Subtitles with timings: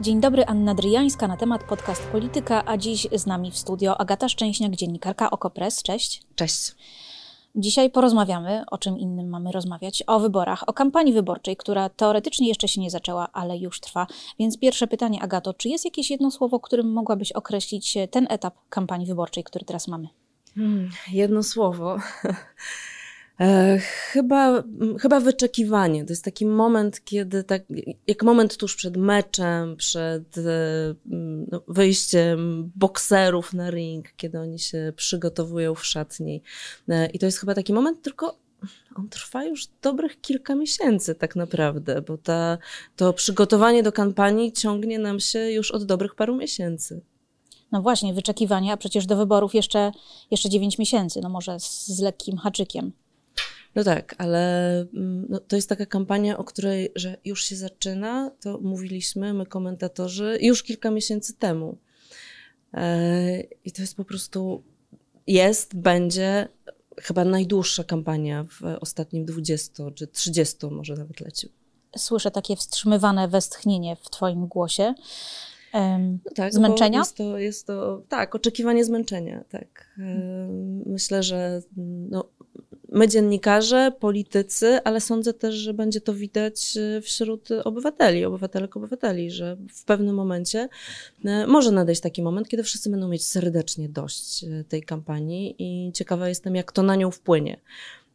[0.00, 4.28] Dzień dobry, Anna Dryjańska na temat podcast Polityka, a dziś z nami w studio Agata
[4.28, 5.82] Szczęśniak, dziennikarka Okopres.
[5.82, 6.22] Cześć.
[6.34, 6.74] Cześć.
[7.54, 12.68] Dzisiaj porozmawiamy, o czym innym mamy rozmawiać, o wyborach, o kampanii wyborczej, która teoretycznie jeszcze
[12.68, 14.06] się nie zaczęła, ale już trwa.
[14.38, 19.06] Więc pierwsze pytanie, Agato, czy jest jakieś jedno słowo, którym mogłabyś określić ten etap kampanii
[19.06, 20.08] wyborczej, który teraz mamy?
[20.54, 21.96] Hmm, jedno słowo.
[23.40, 24.62] E, chyba,
[25.00, 26.04] chyba wyczekiwanie.
[26.04, 27.62] To jest taki moment, kiedy tak,
[28.06, 30.94] jak moment tuż przed meczem, przed e,
[31.50, 36.42] no, wyjściem bokserów na ring, kiedy oni się przygotowują w szatni.
[36.88, 38.38] E, I to jest chyba taki moment, tylko
[38.94, 42.58] on trwa już dobrych kilka miesięcy tak naprawdę, bo ta,
[42.96, 47.00] to przygotowanie do kampanii ciągnie nam się już od dobrych paru miesięcy.
[47.72, 49.92] No właśnie, wyczekiwanie, a przecież do wyborów jeszcze,
[50.30, 52.92] jeszcze 9 miesięcy, no może z, z lekkim haczykiem.
[53.74, 58.30] No tak, ale mm, no, to jest taka kampania, o której, że już się zaczyna,
[58.40, 61.78] to mówiliśmy my komentatorzy już kilka miesięcy temu.
[62.74, 64.62] E, I to jest po prostu,
[65.26, 66.48] jest, będzie
[67.00, 71.48] chyba najdłuższa kampania w ostatnim 20 czy 30 może nawet leciu.
[71.96, 74.94] Słyszę takie wstrzymywane westchnienie w Twoim głosie.
[75.74, 76.98] Um, no tak, zmęczenia?
[76.98, 79.96] Jest to, jest to, tak, oczekiwanie zmęczenia, tak.
[80.86, 81.62] Myślę, że
[82.10, 82.24] no,
[82.92, 89.30] my dziennikarze, politycy, ale sądzę też, że będzie to widać e, wśród obywateli, obywatelek, obywateli,
[89.30, 90.68] że w pewnym momencie
[91.24, 95.92] e, może nadejść taki moment, kiedy wszyscy będą mieć serdecznie dość e, tej kampanii i
[95.92, 97.60] ciekawa jestem, jak to na nią wpłynie.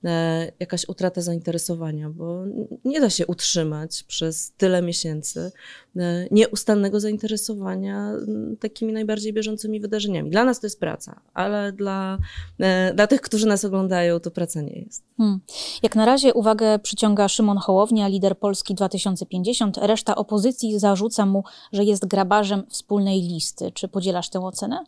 [0.06, 2.44] E, jakaś utrata zainteresowania, bo
[2.86, 5.52] nie da się utrzymać przez tyle miesięcy
[5.98, 8.12] e, nieustannego zainteresowania
[8.60, 10.30] takimi najbardziej bieżącymi wydarzeniami.
[10.30, 12.18] Dla nas to jest praca, ale dla,
[12.60, 15.04] e, dla tych, którzy nas oglądają, to praca nie jest.
[15.18, 15.40] Hmm.
[15.84, 19.78] Jak na razie uwagę przyciąga Szymon Hołownia, lider Polski 2050.
[19.78, 23.72] Reszta opozycji zarzuca mu, że jest grabarzem wspólnej listy.
[23.72, 24.84] Czy podzielasz tę ocenę?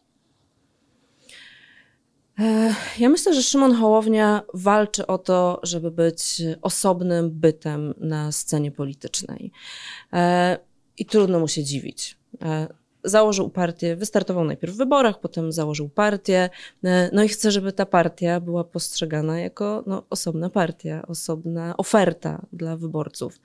[2.99, 9.51] Ja myślę, że Szymon Hołownia walczy o to, żeby być osobnym bytem na scenie politycznej.
[10.97, 12.17] I trudno mu się dziwić.
[13.05, 16.49] Założył partię, wystartował najpierw w wyborach, potem założył partię,
[16.83, 22.45] e, no i chce, żeby ta partia była postrzegana jako no, osobna partia, osobna oferta
[22.53, 23.39] dla wyborców.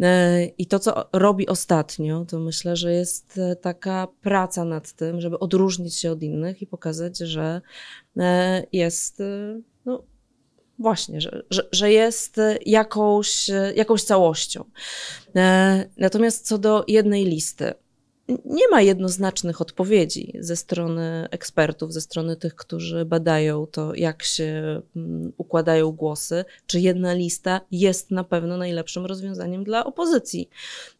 [0.00, 5.20] E, I to, co robi ostatnio, to myślę, że jest e, taka praca nad tym,
[5.20, 7.60] żeby odróżnić się od innych i pokazać, że
[8.72, 9.22] jest
[9.86, 10.02] no,
[10.78, 14.64] Właśnie, że, że, że, jest jakąś, jakąś całością.
[15.96, 17.74] Natomiast co do jednej listy,
[18.28, 24.82] nie ma jednoznacznych odpowiedzi ze strony ekspertów, ze strony tych, którzy badają to, jak się
[24.96, 30.48] mm, układają głosy, czy jedna lista jest na pewno najlepszym rozwiązaniem dla opozycji.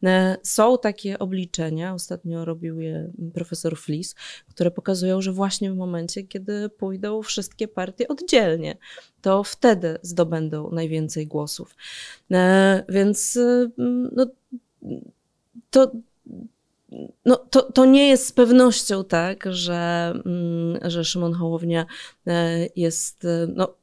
[0.02, 4.14] E, są takie obliczenia, ostatnio robił je profesor Flis,
[4.48, 8.76] które pokazują, że właśnie w momencie, kiedy pójdą wszystkie partie oddzielnie,
[9.22, 11.76] to wtedy zdobędą najwięcej głosów.
[12.30, 13.38] E, więc
[13.78, 14.26] mm, no,
[15.70, 15.92] to
[17.24, 21.86] no, to, to nie jest z pewnością tak, że, mm, że Szymon Hołownia
[22.26, 23.74] e, jest e, no,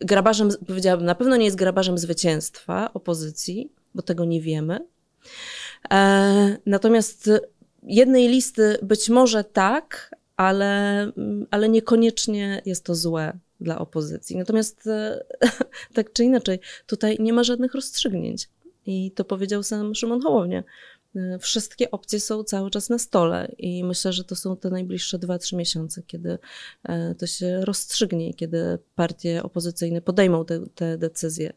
[0.00, 4.86] grabarzem, powiedziałabym, na pewno nie jest grabarzem zwycięstwa opozycji, bo tego nie wiemy.
[5.90, 7.30] E, natomiast
[7.82, 14.36] jednej listy być może tak, ale, mm, ale niekoniecznie jest to złe dla opozycji.
[14.36, 14.88] Natomiast
[15.94, 18.48] tak czy inaczej, tutaj nie ma żadnych rozstrzygnięć.
[18.86, 20.62] I to powiedział sam Szymon Hołownia.
[21.16, 25.18] Y, wszystkie opcje są cały czas na stole i myślę, że to są te najbliższe
[25.18, 26.38] 2-3 miesiące, kiedy
[26.84, 31.52] e, to się rozstrzygnie, kiedy partie opozycyjne podejmą te, te decyzje.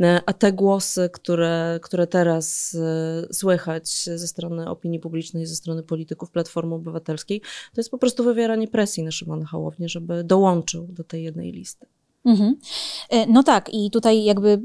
[0.00, 5.82] E, a te głosy, które, które teraz e, słychać ze strony opinii publicznej, ze strony
[5.82, 11.04] polityków Platformy Obywatelskiej, to jest po prostu wywieranie presji na Szymona Hołownię, żeby dołączył do
[11.04, 11.86] tej jednej listy.
[12.26, 12.56] Mhm.
[13.10, 14.62] E, no tak, i tutaj jakby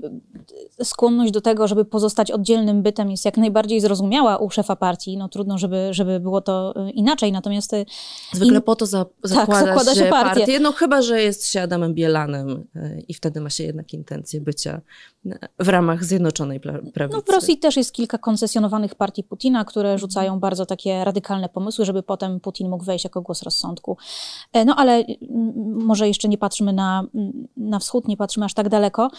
[0.83, 5.17] skłonność do tego, żeby pozostać oddzielnym bytem jest jak najbardziej zrozumiała u szefa partii.
[5.17, 7.73] No trudno, żeby, żeby było to e, inaczej, natomiast...
[7.73, 7.85] E,
[8.33, 8.61] Zwykle in...
[8.61, 10.39] po to za, zakłada, tak, zakłada się, się partię.
[10.39, 10.59] partię.
[10.59, 12.67] No chyba, że jest się Adamem Bielanem
[13.07, 14.81] i wtedy ma się jednak intencję bycia
[15.59, 17.09] w ramach Zjednoczonej Prawicy.
[17.11, 21.85] No w Rosji też jest kilka koncesjonowanych partii Putina, które rzucają bardzo takie radykalne pomysły,
[21.85, 23.97] żeby potem Putin mógł wejść jako głos rozsądku.
[24.65, 25.03] No ale
[25.65, 27.03] może jeszcze nie patrzymy na
[27.57, 29.09] na wschód nie patrzymy aż tak daleko.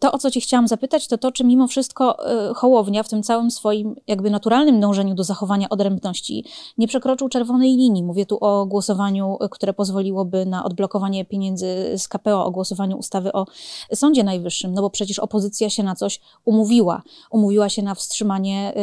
[0.00, 3.22] To, o co ci chciałam zapytać, to to, czy mimo wszystko e, Hołownia w tym
[3.22, 6.44] całym swoim jakby naturalnym dążeniu do zachowania odrębności
[6.78, 8.04] nie przekroczył czerwonej linii.
[8.04, 11.66] Mówię tu o głosowaniu, e, które pozwoliłoby na odblokowanie pieniędzy
[11.98, 13.46] z KPO, o głosowaniu ustawy o
[13.94, 17.02] Sądzie Najwyższym, no bo przecież przecież opozycja się na coś umówiła.
[17.30, 18.74] Umówiła się na wstrzymanie,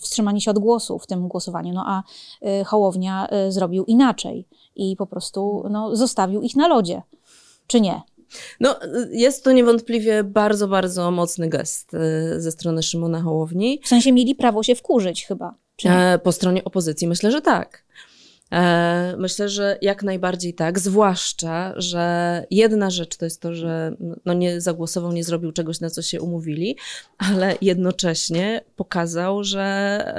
[0.00, 2.02] wstrzymanie się od głosu w tym głosowaniu, no a
[2.64, 7.02] Hołownia zrobił inaczej i po prostu no, zostawił ich na lodzie.
[7.66, 8.02] Czy nie?
[8.60, 8.76] No,
[9.10, 11.92] jest to niewątpliwie bardzo, bardzo mocny gest
[12.36, 13.80] ze strony Szymona Hołowni.
[13.84, 15.54] W sensie mieli prawo się wkurzyć chyba.
[15.84, 17.84] E, po stronie opozycji myślę, że tak.
[18.52, 24.34] E, myślę, że jak najbardziej tak, zwłaszcza, że jedna rzecz to jest to, że no
[24.34, 26.76] nie zagłosował, nie zrobił czegoś, na co się umówili,
[27.18, 30.14] ale jednocześnie pokazał, że,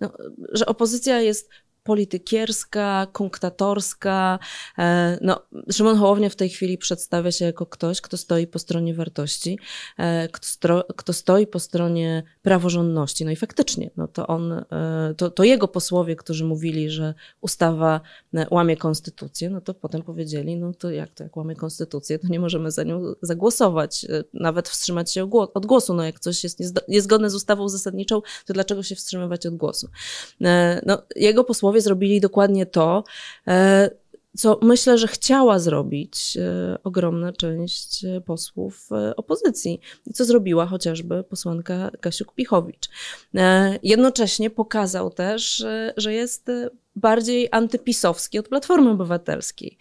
[0.00, 0.12] no,
[0.52, 1.50] że opozycja jest
[1.84, 4.38] politykierska, kunktatorska.
[4.78, 5.42] E, no,
[5.72, 9.58] Szymon Hołownia w tej chwili przedstawia się jako ktoś, kto stoi po stronie wartości,
[9.98, 13.24] e, kto, kto stoi po stronie praworządności.
[13.24, 18.00] No i faktycznie, no to on, e, to, to jego posłowie, którzy mówili, że ustawa
[18.50, 22.40] łamie konstytucję, no to potem powiedzieli, no to jak to, jak łamie konstytucję, to nie
[22.40, 25.94] możemy za nią zagłosować, nawet wstrzymać się od głosu.
[25.94, 26.58] No jak coś jest
[26.88, 29.88] niezgodne z ustawą zasadniczą, to dlaczego się wstrzymywać od głosu?
[30.86, 33.04] No, jego posłowie zrobili dokładnie to,
[33.48, 33.90] e,
[34.36, 41.24] co myślę, że chciała zrobić e, ogromna część e, posłów opozycji i co zrobiła chociażby
[41.24, 42.88] posłanka Kasiuk-Pichowicz.
[43.82, 45.64] Jednocześnie pokazał też,
[45.96, 46.50] że jest
[46.96, 49.78] bardziej antypisowski od Platformy Obywatelskiej.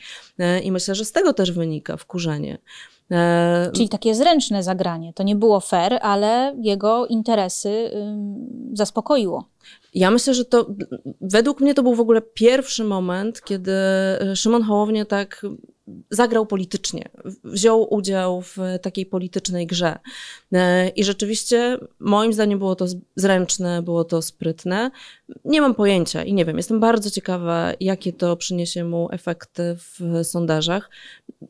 [0.63, 2.57] I myślę, że z tego też wynika wkurzenie.
[3.74, 5.13] Czyli takie zręczne zagranie.
[5.13, 7.92] To nie było fair, ale jego interesy
[8.74, 9.45] zaspokoiło.
[9.94, 10.68] Ja myślę, że to
[11.21, 13.71] według mnie to był w ogóle pierwszy moment, kiedy
[14.36, 15.45] Szymon Hołownia tak
[16.10, 17.10] zagrał politycznie,
[17.44, 20.00] wziął udział w takiej politycznej grze.
[20.54, 22.86] E, I rzeczywiście moim zdaniem było to
[23.16, 24.92] zręczne, było to sprytne.
[25.45, 30.24] Nie mam pojęcia i nie wiem, jestem bardzo ciekawa, jakie to przyniesie mu efekty w
[30.24, 30.89] sondażach.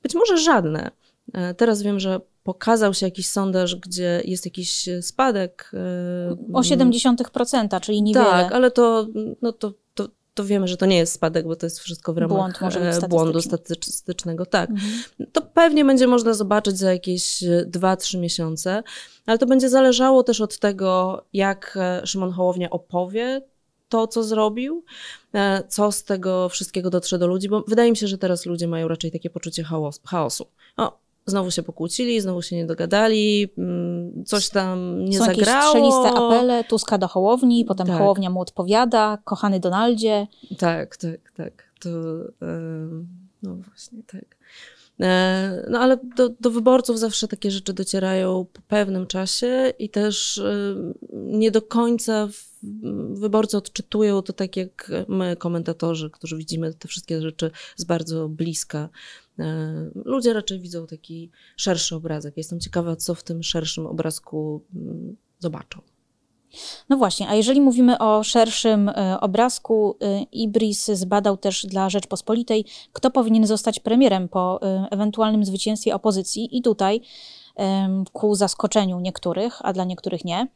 [0.03, 0.91] Być może żadne.
[1.33, 5.71] E, teraz wiem, że pokazał się jakiś sondaż, gdzie jest jakiś spadek.
[5.73, 8.25] E, o 0,7%, czyli niewiele.
[8.25, 9.07] Tak, ale to,
[9.41, 12.17] no to, to, to wiemy, że to nie jest spadek, bo to jest wszystko w
[12.17, 14.45] ramach Błąd e, błądu statystycznego.
[14.45, 14.69] Tak.
[14.69, 15.03] Mhm.
[15.31, 18.83] To pewnie będzie można zobaczyć za jakieś 2-3 miesiące,
[19.25, 23.41] ale to będzie zależało też od tego, jak Szymon Hołownia opowie
[23.89, 24.83] to, co zrobił,
[25.69, 28.87] co z tego wszystkiego dotrze do ludzi, bo wydaje mi się, że teraz ludzie mają
[28.87, 29.63] raczej takie poczucie
[30.05, 30.45] chaosu.
[30.77, 35.75] O, Znowu się pokłócili, znowu się nie dogadali, mm, coś tam nie Są zagrało.
[35.75, 37.97] Jakieś strzeliste apele Tuska do Hołowni, potem tak.
[37.97, 40.27] Hołownia mu odpowiada, kochany Donaldzie.
[40.57, 41.63] Tak, tak, tak.
[41.79, 41.89] To,
[43.43, 44.25] no właśnie, tak.
[45.01, 50.41] E, no ale do, do, wyborców zawsze takie rzeczy docierają po pewnym czasie i też
[51.13, 52.27] nie do końca
[53.13, 58.89] wyborcy odczytują to tak jak my, komentatorzy, którzy widzimy te wszystkie rzeczy z bardzo bliska.
[59.39, 59.45] E,
[60.05, 62.37] ludzie raczej widzą taki szerszy obrazek.
[62.37, 65.81] Jestem ciekawa, co w tym szerszym obrazku mm, zobaczą.
[66.89, 72.65] No właśnie, a jeżeli mówimy o szerszym e, obrazku, e, Ibris zbadał też dla Rzeczpospolitej,
[72.93, 74.59] kto powinien zostać premierem po
[74.91, 77.01] ewentualnym zwycięstwie opozycji, i tutaj
[78.13, 80.47] ku zaskoczeniu niektórych, a dla niektórych nie,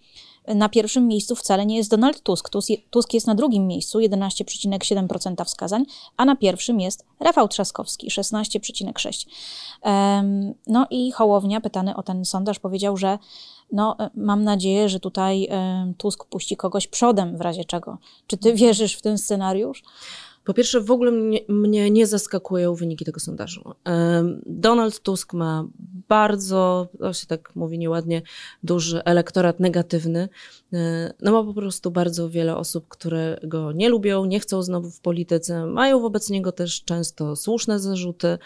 [0.56, 2.50] na pierwszym miejscu wcale nie jest Donald Tusk.
[2.90, 5.86] Tusk jest na drugim miejscu, 11,7% wskazań,
[6.18, 9.28] a na pierwszym jest Rafał Trzaskowski, 16,6%.
[10.68, 13.18] No i Hołownia, pytany o ten sondaż, powiedział, że
[13.72, 15.50] no, e, mam nadzieję, że tutaj
[15.98, 17.98] Tusk puści kogoś przodem w razie czego.
[18.28, 19.84] Czy ty wierzysz w ten scenariusz?
[20.48, 23.74] Po pierwsze, w ogóle mnie, mnie, nie zaskakują wyniki tego sondażu.
[24.46, 25.68] Donald Tusk ma
[26.08, 28.22] bardzo, to się tak mówi nieładnie,
[28.64, 30.30] duży elektorat negatywny.
[30.74, 34.92] E, no ma po prostu bardzo wiele osób, które go nie lubią, nie chcą znowu
[34.92, 38.38] w polityce, mają wobec niego też często słuszne zarzuty.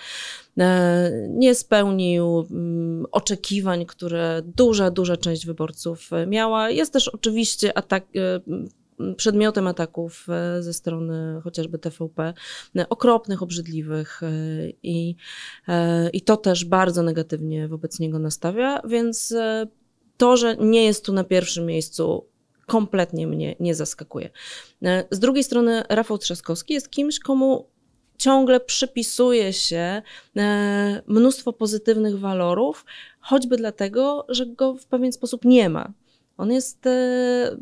[0.60, 6.70] E, nie spełnił mm, oczekiwań, które duża, duża część wyborców miała.
[6.70, 8.41] Jest też oczywiście atak, e,
[9.17, 12.34] przedmiotem ataków e, ze strony chociażby TVP,
[12.75, 14.29] e, okropnych, obrzydliwych e,
[14.84, 15.15] i,
[16.13, 19.34] i to też bardzo negatywnie wobec niego nastawia, więc
[20.17, 22.25] to, że nie jest tu na pierwszym miejscu,
[22.67, 24.29] kompletnie mnie nie zaskakuje.
[25.12, 27.70] Z drugiej strony Rafał Trzaskowski jest kimś, komu
[28.17, 30.01] ciągle przypisuje się
[31.08, 32.86] mnóstwo pozytywnych walorów,
[33.20, 35.93] choćby dlatego, że go w pewien sposób nie ma.
[36.41, 36.88] On jest.
[36.88, 37.57] E,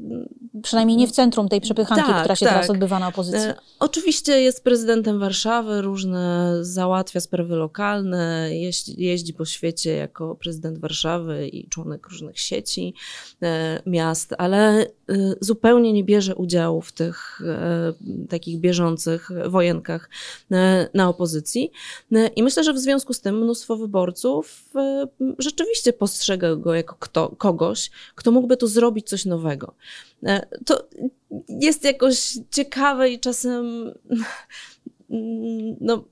[0.63, 2.53] Przynajmniej nie w centrum tej przepychanki, tak, która się tak.
[2.53, 3.49] teraz odbywa na opozycji.
[3.49, 10.77] E, oczywiście jest prezydentem Warszawy, różne załatwia sprawy lokalne, jeździ, jeździ po świecie jako prezydent
[10.77, 12.93] Warszawy i członek różnych sieci
[13.41, 14.85] e, miast, ale
[15.39, 17.41] zupełnie nie bierze udziału w tych
[18.29, 20.09] takich bieżących wojenkach
[20.93, 21.71] na opozycji.
[22.35, 24.73] I myślę, że w związku z tym mnóstwo wyborców
[25.37, 29.73] rzeczywiście postrzega go jako kto, kogoś, kto mógłby tu zrobić coś nowego.
[30.65, 30.87] To
[31.49, 33.91] jest jakoś ciekawe i czasem
[35.81, 36.03] no,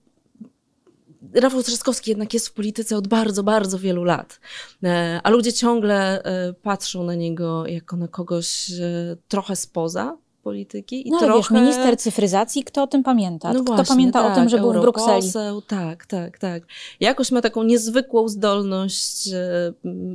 [1.37, 4.39] Rafał Trzaskowski jednak jest w polityce od bardzo, bardzo wielu lat,
[4.83, 11.07] e, a ludzie ciągle e, patrzą na niego jako na kogoś e, trochę spoza polityki.
[11.07, 11.37] I no, trochę...
[11.37, 13.53] wiesz, minister cyfryzacji, kto o tym pamięta?
[13.53, 15.31] No kto właśnie, pamięta tak, o tym, tak, że był w Brukseli?
[15.67, 16.63] Tak, tak, tak.
[16.99, 19.29] Jakoś ma taką niezwykłą zdolność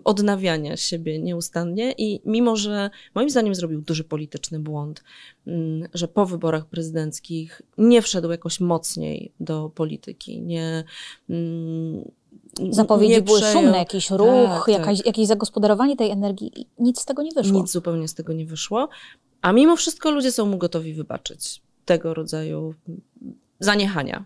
[0.05, 5.03] odnawiania siebie nieustannie i mimo, że moim zdaniem zrobił duży polityczny błąd,
[5.47, 10.85] mm, że po wyborach prezydenckich nie wszedł jakoś mocniej do polityki, nie
[11.31, 12.11] mm,
[12.71, 15.07] Zapowiedzi były szumne, jakiś ruch, tak, jakaś, tak.
[15.07, 16.69] jakieś zagospodarowanie tej energii.
[16.79, 17.61] Nic z tego nie wyszło.
[17.61, 18.89] Nic zupełnie z tego nie wyszło.
[19.43, 22.75] A mimo wszystko ludzie są mu gotowi wybaczyć tego rodzaju
[23.61, 24.25] zaniechania.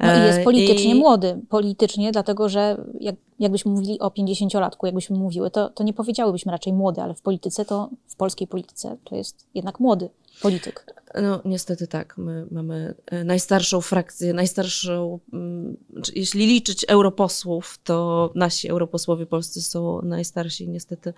[0.00, 0.94] No i jest e, politycznie I...
[0.94, 1.40] młody.
[1.48, 6.72] Politycznie, dlatego że jak, jakbyśmy mówili o 50-latku, jakbyśmy mówiły, to, to nie powiedziałybyśmy raczej
[6.72, 10.08] młody, ale w polityce to, w polskiej polityce to jest jednak młody
[10.42, 10.86] polityk.
[11.22, 12.18] No niestety tak.
[12.18, 15.76] My mamy e, najstarszą frakcję, najstarszą, mm,
[16.14, 21.14] jeśli liczyć europosłów, to nasi europosłowie polscy są najstarsi niestety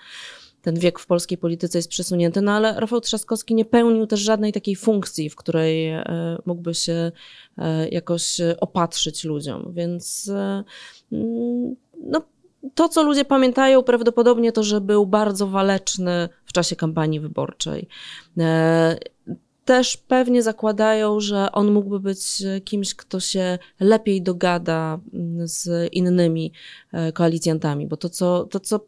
[0.67, 4.53] ten wiek w polskiej polityce jest przesunięty, no ale Rafał Trzaskowski nie pełnił też żadnej
[4.53, 7.13] takiej funkcji, w której e, mógłby się
[7.59, 10.65] e, jakoś opatrzyć ludziom, więc e,
[11.13, 12.23] mm, no,
[12.75, 17.89] to, co ludzie pamiętają prawdopodobnie to, że był bardzo waleczny w czasie kampanii wyborczej.
[19.65, 26.53] Też pewnie zakładają, że on mógłby być kimś, kto się lepiej dogada mm, z innymi
[26.93, 28.81] e, koalicjantami, bo to co, to, co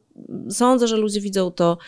[0.51, 1.79] sądzę, że ludzie widzą, to,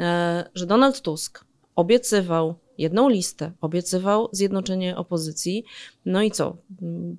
[0.00, 1.44] e, że Donald Tusk
[1.76, 5.64] obiecywał jedną listę, obiecywał zjednoczenie opozycji.
[6.06, 6.56] No i co?
[6.82, 7.18] Mm,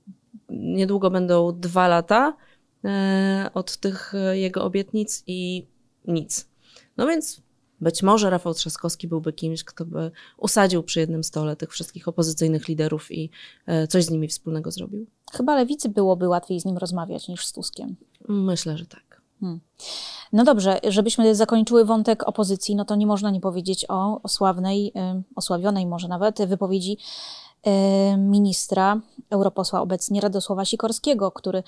[0.49, 2.37] niedługo będą dwa lata
[2.85, 5.67] e, od tych jego obietnic i
[6.07, 6.47] nic.
[6.97, 7.41] No więc
[7.81, 12.67] być może Rafał Trzaskowski byłby kimś, kto by usadził przy jednym stole tych wszystkich opozycyjnych
[12.67, 13.29] liderów i
[13.65, 15.05] e, coś z nimi wspólnego zrobił.
[15.33, 17.95] Chyba lewicy byłoby łatwiej z nim rozmawiać niż z Tuskiem.
[18.29, 19.10] Myślę, że tak.
[19.41, 19.59] Hmm.
[20.33, 24.93] No dobrze, żebyśmy zakończyły wątek opozycji, no to nie można nie powiedzieć o, o sławnej,
[25.35, 26.97] osławionej może nawet wypowiedzi
[28.17, 31.63] ministra, europosła obecnie Radosława Sikorskiego, który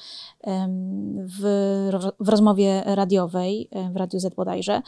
[1.18, 1.42] w,
[2.20, 4.82] w rozmowie radiowej, w Radiu Z bodajże,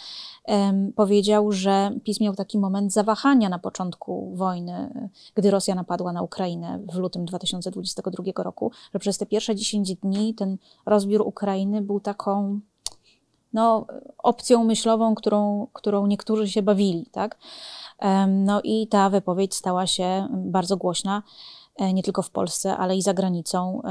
[0.95, 6.79] powiedział, że PiS miał taki moment zawahania na początku wojny, gdy Rosja napadła na Ukrainę
[6.93, 12.59] w lutym 2022 roku, że przez te pierwsze 10 dni ten rozbiór Ukrainy był taką
[13.55, 13.85] no,
[14.17, 17.37] opcją myślową, którą, którą niektórzy się bawili, tak?
[18.27, 21.23] No i ta wypowiedź stała się bardzo głośna
[21.75, 23.81] e, nie tylko w Polsce, ale i za granicą.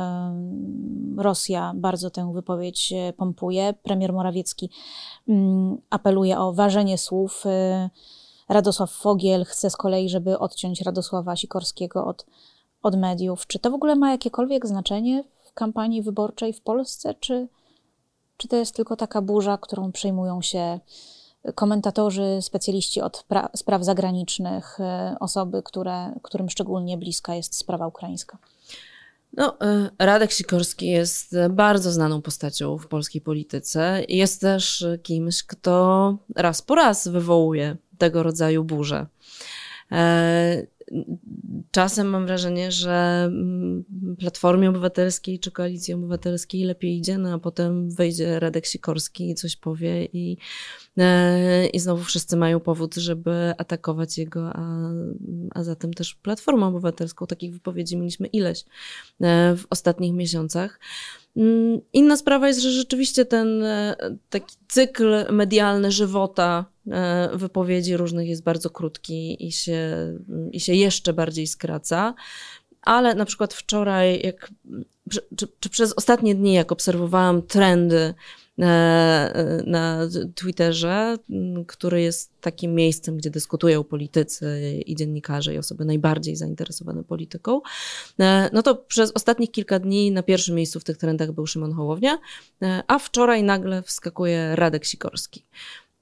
[1.16, 3.74] Rosja bardzo tę wypowiedź e, pompuje.
[3.82, 4.70] Premier Morawiecki
[5.28, 7.46] mm, apeluje o ważenie słów.
[7.46, 7.90] E,
[8.48, 12.26] Radosław Fogiel chce z kolei, żeby odciąć Radosława Sikorskiego od,
[12.82, 13.46] od mediów.
[13.46, 17.48] Czy to w ogóle ma jakiekolwiek znaczenie w kampanii wyborczej w Polsce, czy,
[18.36, 20.80] czy to jest tylko taka burza, którą przejmują się
[21.54, 23.24] komentatorzy, specjaliści od
[23.54, 28.38] spraw zagranicznych, e, osoby, które, którym szczególnie bliska jest sprawa ukraińska?
[29.36, 34.02] No, e, Radek Sikorski jest bardzo znaną postacią w polskiej polityce.
[34.08, 39.06] Jest też kimś, kto raz po raz wywołuje tego rodzaju burze.
[41.70, 43.84] Czasem mam wrażenie, że mm,
[44.18, 49.56] Platformie Obywatelskiej czy Koalicji Obywatelskiej lepiej idzie, no a potem wejdzie Radek Sikorski i coś
[49.56, 50.36] powie i,
[50.98, 54.90] e, i znowu wszyscy mają powód, żeby atakować jego, a,
[55.54, 57.26] a zatem też Platformę Obywatelską.
[57.26, 58.64] Takich wypowiedzi mieliśmy ileś
[59.20, 60.80] e, w ostatnich miesiącach.
[61.36, 63.96] Mm, inna sprawa jest, że rzeczywiście ten e,
[64.30, 66.73] taki cykl medialny żywota
[67.34, 69.96] wypowiedzi różnych jest bardzo krótki i się,
[70.52, 72.14] i się jeszcze bardziej skraca.
[72.82, 74.50] Ale na przykład wczoraj, jak,
[75.36, 78.14] czy, czy przez ostatnie dni, jak obserwowałam trendy
[79.66, 81.16] na Twitterze,
[81.66, 87.60] który jest takim miejscem, gdzie dyskutują politycy i dziennikarze i osoby najbardziej zainteresowane polityką.
[88.20, 91.72] E, no to przez ostatnich kilka dni na pierwszym miejscu w tych trendach był Szymon
[91.72, 92.18] Hołownia,
[92.62, 95.44] e, a wczoraj nagle wskakuje Radek Sikorski.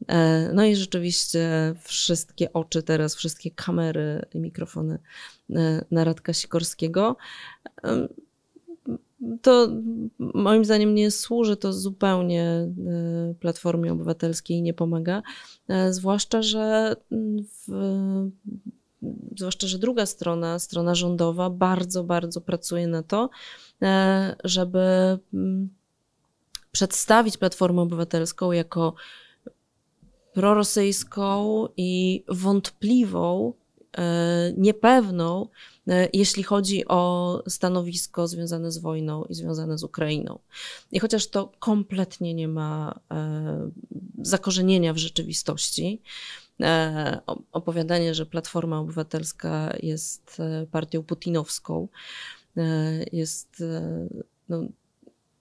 [0.09, 4.99] E, no i rzeczywiście wszystkie oczy teraz, wszystkie kamery i mikrofony
[5.91, 7.17] na Radka Sikorskiego
[9.43, 9.69] to
[10.19, 12.69] moim zdaniem nie służy to zupełnie e,
[13.41, 15.23] Platformie Obywatelskiej, nie pomaga.
[15.69, 16.97] E, zwłaszcza, że
[17.69, 17.73] w,
[19.37, 23.31] zwłaszcza, że druga strona, strona rządowa, bardzo, bardzo pracuje na to,
[23.83, 25.69] e, żeby mm,
[26.73, 28.95] przedstawić Platformę Obywatelską jako
[30.33, 33.53] prorosyjską i wątpliwą,
[34.57, 35.49] niepewną
[35.89, 40.39] E, jeśli chodzi o stanowisko związane z wojną i związane z Ukrainą.
[40.93, 43.71] I chociaż to kompletnie nie ma e,
[44.19, 46.03] zakorzenienia w rzeczywistości,
[46.61, 47.21] e,
[47.53, 51.89] opowiadanie, że Platforma Obywatelska jest partią putinowską,
[53.13, 53.63] jest,
[54.49, 54.65] no,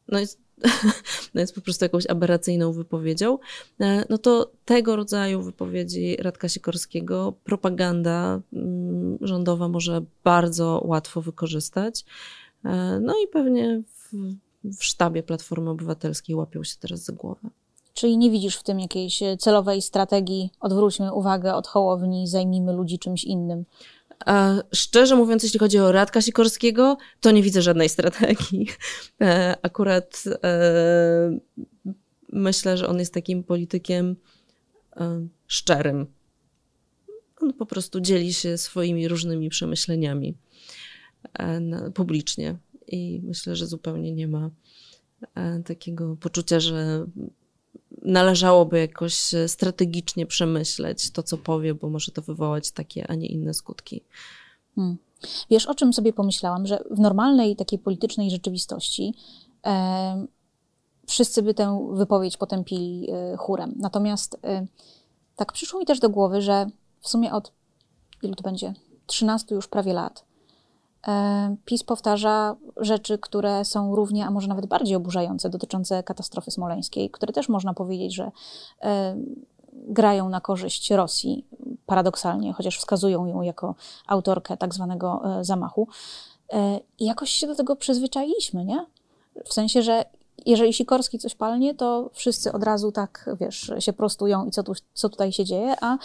[0.07, 0.39] no jest
[1.33, 3.37] no jest po prostu jakąś aberracyjną wypowiedzią,
[3.79, 12.05] e, no to tego rodzaju wypowiedzi Radka Sikorskiego propaganda mm, rządowa może bardzo łatwo wykorzystać.
[12.65, 14.15] E, no i pewnie w,
[14.63, 17.49] w sztabie Platformy Obywatelskiej łapią się teraz za głowę.
[17.93, 23.23] Czyli nie widzisz w tym jakiejś celowej strategii, odwróćmy uwagę od Hołowni, zajmijmy ludzi czymś
[23.23, 23.65] innym?
[24.73, 28.67] Szczerze mówiąc, jeśli chodzi o Radka Sikorskiego, to nie widzę żadnej strategii.
[29.21, 31.39] E, akurat e,
[32.29, 34.15] myślę, że on jest takim politykiem
[34.95, 36.07] e, szczerym.
[37.41, 40.37] On po prostu dzieli się swoimi różnymi przemyśleniami
[41.93, 42.55] publicznie
[42.87, 44.49] i myślę, że zupełnie nie ma
[45.65, 47.05] takiego poczucia, że
[48.01, 53.27] należałoby jakoś e, strategicznie przemyśleć to, co powie, bo może to wywołać takie, a nie
[53.27, 54.03] inne skutki.
[54.75, 54.97] Hmm.
[55.49, 59.13] Wiesz, o czym sobie pomyślałam, że w normalnej takiej politycznej rzeczywistości
[59.65, 60.25] e,
[61.07, 63.73] wszyscy by tę wypowiedź potępili e, chórem.
[63.77, 64.65] Natomiast e,
[65.35, 66.67] tak przyszło mi też do głowy, że
[66.99, 67.51] w sumie od
[68.23, 68.73] ilu to będzie?
[69.07, 70.30] 13 już prawie lat
[71.65, 77.33] PiS powtarza rzeczy, które są równie, a może nawet bardziej oburzające, dotyczące katastrofy smoleńskiej, które
[77.33, 78.31] też można powiedzieć, że
[78.81, 79.15] e,
[79.73, 81.45] grają na korzyść Rosji,
[81.85, 83.75] paradoksalnie, chociaż wskazują ją jako
[84.07, 85.87] autorkę tak zwanego e, zamachu.
[86.99, 88.85] I jakoś się do tego przyzwyczailiśmy, nie?
[89.45, 90.05] W sensie, że
[90.45, 94.73] jeżeli Sikorski coś palnie, to wszyscy od razu tak, wiesz, się prostują i co, tu,
[94.93, 95.97] co tutaj się dzieje, a,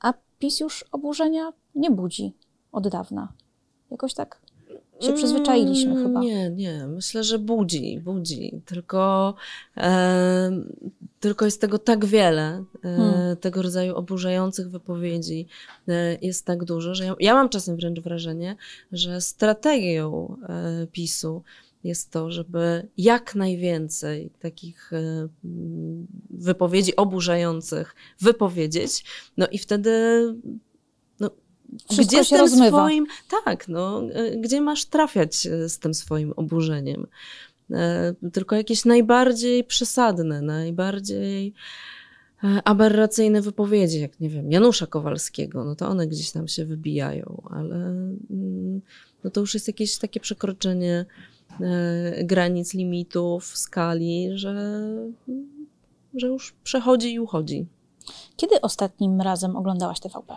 [0.00, 2.36] a PiS już oburzenia nie budzi
[2.72, 3.32] od dawna.
[3.90, 4.40] Jakoś tak
[5.00, 6.20] się przyzwyczailiśmy mm, chyba.
[6.20, 6.86] Nie, nie.
[6.86, 8.60] Myślę, że budzi, budzi.
[8.66, 9.34] Tylko,
[9.76, 10.62] e,
[11.20, 13.36] tylko jest tego tak wiele, e, hmm.
[13.36, 15.46] tego rodzaju oburzających wypowiedzi
[15.88, 18.56] e, jest tak dużo, że ja, ja, mam czasem wręcz wrażenie,
[18.92, 21.42] że strategią e, PiSu
[21.84, 25.28] jest to, żeby jak najwięcej takich e,
[26.30, 29.04] wypowiedzi oburzających wypowiedzieć,
[29.36, 29.90] no i wtedy
[31.76, 32.78] wszystko gdzie się rozmywa.
[32.78, 33.06] Swoim,
[33.44, 37.06] tak, no, e, gdzie masz trafiać e, z tym swoim oburzeniem?
[37.70, 41.54] E, tylko jakieś najbardziej przesadne, najbardziej
[42.64, 47.74] aberracyjne wypowiedzi, jak nie wiem, Janusza Kowalskiego, no to one gdzieś tam się wybijają, ale
[48.30, 48.80] mm,
[49.24, 51.06] no to już jest jakieś takie przekroczenie
[52.24, 54.82] granic, limitów, skali, że,
[56.14, 57.66] że już przechodzi i uchodzi.
[58.36, 60.36] Kiedy ostatnim razem oglądałaś TVP?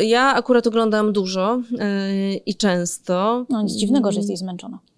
[0.00, 3.46] Ja akurat oglądam dużo yy, i często.
[3.48, 4.78] No nic dziwnego, że jesteś zmęczona.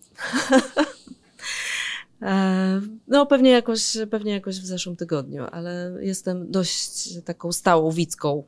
[2.23, 8.45] E, no, pewnie jakoś, pewnie jakoś w zeszłym tygodniu, ale jestem dość taką stałą widzką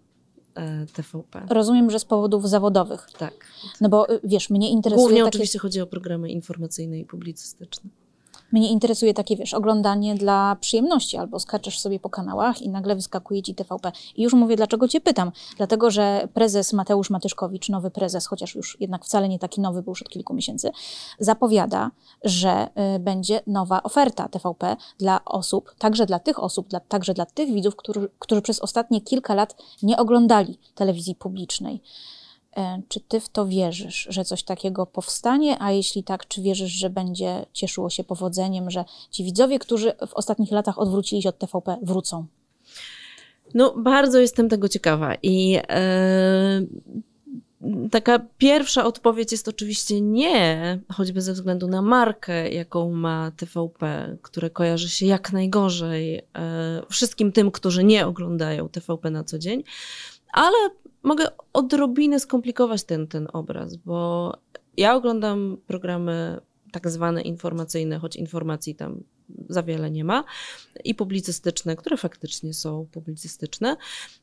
[0.54, 1.46] e, TVP.
[1.50, 3.06] Rozumiem, że z powodów zawodowych.
[3.18, 3.32] Tak.
[3.80, 5.02] No bo wiesz, mnie interesuje.
[5.02, 5.28] Głównie takie...
[5.28, 7.90] oczywiście chodzi o programy informacyjne i publicystyczne.
[8.54, 13.42] Mnie interesuje takie, wiesz, oglądanie dla przyjemności, albo skaczesz sobie po kanałach i nagle wyskakuje
[13.42, 13.92] ci TVP.
[14.16, 15.32] I już mówię, dlaczego cię pytam.
[15.56, 19.90] Dlatego, że prezes Mateusz Matyszkowicz, nowy prezes, chociaż już jednak wcale nie taki nowy, był
[19.90, 20.70] już od kilku miesięcy,
[21.18, 21.90] zapowiada,
[22.24, 27.26] że y, będzie nowa oferta TVP dla osób, także dla tych osób, dla, także dla
[27.26, 31.80] tych widzów, którzy, którzy przez ostatnie kilka lat nie oglądali telewizji publicznej.
[32.56, 35.56] E, czy ty w to wierzysz, że coś takiego powstanie?
[35.62, 40.14] A jeśli tak, czy wierzysz, że będzie cieszyło się powodzeniem, że ci widzowie, którzy w
[40.14, 42.26] ostatnich latach odwrócili się od TVP, wrócą?
[43.54, 45.58] No, bardzo jestem tego ciekawa i.
[45.68, 46.62] E,
[47.90, 54.50] taka pierwsza odpowiedź jest oczywiście nie, choćby ze względu na markę, jaką ma TVP, które
[54.50, 56.22] kojarzy się jak najgorzej e,
[56.90, 59.64] wszystkim tym, którzy nie oglądają TVP na co dzień,
[60.32, 60.56] ale
[61.04, 64.32] mogę odrobinę skomplikować ten, ten obraz, bo
[64.76, 66.40] ja oglądam programy
[66.72, 69.02] tak zwane informacyjne, choć informacji tam
[69.48, 70.24] za wiele nie ma,
[70.84, 73.76] i publicystyczne, które faktycznie są publicystyczne.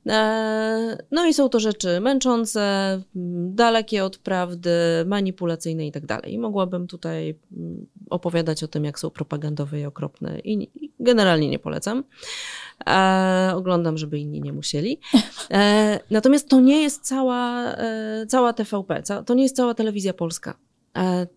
[0.07, 3.01] E, no i są to rzeczy męczące,
[3.45, 4.71] dalekie od prawdy,
[5.05, 6.33] manipulacyjne i tak dalej.
[6.33, 7.35] I mogłabym tutaj
[8.09, 12.03] opowiadać o tym, jak są propagandowe i okropne i generalnie nie polecam.
[12.87, 14.99] E, oglądam, żeby inni nie musieli.
[15.51, 17.75] E, natomiast to nie jest cała,
[18.27, 20.57] cała TVP, to nie jest cała telewizja polska.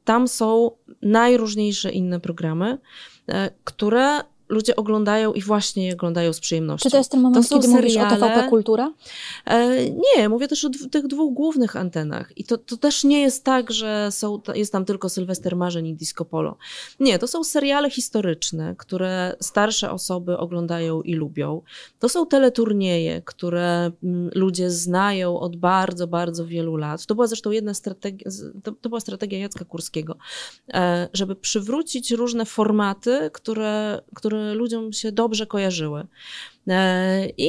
[0.04, 0.70] Tam są
[1.02, 2.78] najróżniejsze inne programy,
[3.64, 6.82] które ludzie oglądają i właśnie je oglądają z przyjemnością.
[6.82, 7.82] Czy to jest ten moment, kiedy seriale...
[7.82, 8.92] mówisz o TVP Kultura?
[9.44, 12.38] E, nie, mówię też o tych dwóch głównych antenach.
[12.38, 15.94] I to, to też nie jest tak, że są, jest tam tylko Sylwester Marzeń i
[15.94, 16.56] Disco Polo.
[17.00, 21.62] Nie, to są seriale historyczne, które starsze osoby oglądają i lubią.
[21.98, 27.06] To są teleturnieje, które mm, ludzie znają od bardzo, bardzo wielu lat.
[27.06, 28.30] To była zresztą jedna strategia,
[28.62, 30.16] to, to była strategia Jacka Kurskiego,
[30.74, 36.06] e, żeby przywrócić różne formaty, które, które ludziom się dobrze kojarzyły.
[36.68, 37.48] E, I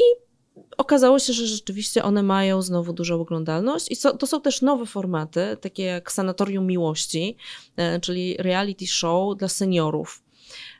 [0.77, 5.57] okazało się, że rzeczywiście one mają znowu dużą oglądalność i to są też nowe formaty,
[5.61, 7.37] takie jak Sanatorium Miłości,
[7.77, 10.21] e, czyli reality show dla seniorów.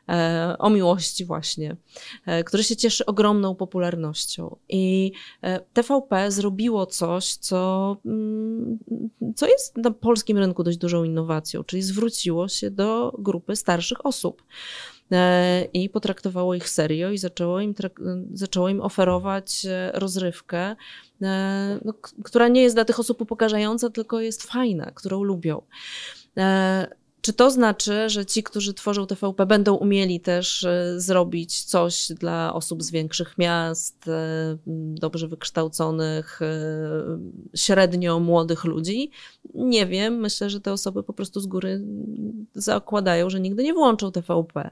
[0.08, 1.76] E, o miłości właśnie,
[2.44, 4.56] który się cieszy ogromną popularnością.
[4.68, 5.12] I
[5.72, 8.78] TVP zrobiło coś, co, mm,
[9.36, 14.42] co jest na polskim rynku dość dużą innowacją, czyli zwróciło się do grupy starszych osób.
[15.12, 17.74] E, i potraktowało ich serio i zaczęło im,
[18.32, 20.76] zaczęło im oferować e, rozrywkę,
[21.22, 25.62] e, no, która nie jest dla tych osób upokarzająca, tylko jest fajna, którą lubią.
[27.26, 32.54] Czy to znaczy, że ci, którzy tworzą TVP, będą umieli też e, zrobić coś dla
[32.54, 34.58] osób z większych miast, e,
[34.94, 36.48] dobrze wykształconych, e,
[37.56, 39.10] średnio młodych ludzi?
[39.54, 40.20] Nie wiem.
[40.20, 41.84] Myślę, że te osoby po prostu z góry
[42.54, 44.70] zakładają, że nigdy nie włączą TVP.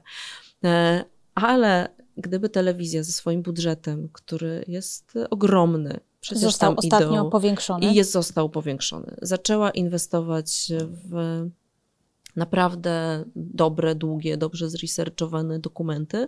[1.35, 7.85] Ale gdyby telewizja ze swoim budżetem, który jest ogromny, przecież został ostatnio powiększony.
[7.85, 9.15] I jest został powiększony.
[9.21, 10.71] Zaczęła inwestować
[11.09, 11.49] w
[12.35, 16.27] naprawdę dobre, długie, dobrze zresearchowane dokumenty,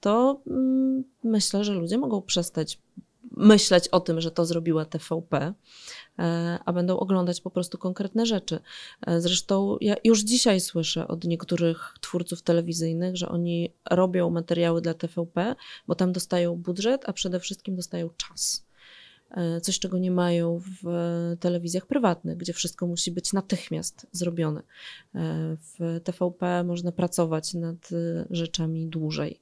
[0.00, 2.78] to mm, myślę, że ludzie mogą przestać
[3.36, 5.54] myśleć o tym, że to zrobiła TVP,
[6.18, 8.58] e, a będą oglądać po prostu konkretne rzeczy.
[9.06, 14.94] E, zresztą ja już dzisiaj słyszę od niektórych twórców telewizyjnych, że oni robią materiały dla
[14.94, 15.54] TVP,
[15.86, 18.66] bo tam dostają budżet, a przede wszystkim dostają czas.
[19.36, 20.86] E, coś, czego nie mają w
[21.40, 24.60] telewizjach prywatnych, gdzie wszystko musi być natychmiast zrobione.
[24.60, 29.40] E, w TVP można pracować nad e, rzeczami dłużej.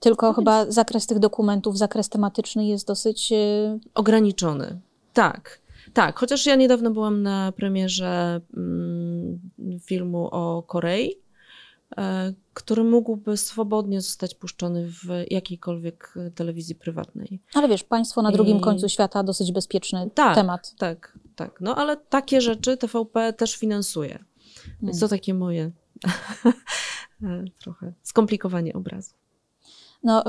[0.00, 3.32] Tylko no chyba zakres tych dokumentów, zakres tematyczny jest dosyć
[3.94, 4.80] ograniczony.
[5.12, 5.60] Tak.
[5.92, 9.40] Tak, chociaż ja niedawno byłam na premierze mm,
[9.80, 11.14] filmu o Korei
[12.54, 17.40] który mógłby swobodnie zostać puszczony w jakiejkolwiek telewizji prywatnej.
[17.54, 18.60] Ale wiesz, państwo na drugim I...
[18.60, 20.74] końcu świata dosyć bezpieczny tak, temat.
[20.78, 21.60] Tak, tak.
[21.60, 24.24] No ale takie rzeczy TVP też finansuje.
[24.66, 25.00] Więc hmm.
[25.00, 25.62] to takie moje
[27.22, 29.14] e, trochę skomplikowanie obrazu.
[30.02, 30.24] No,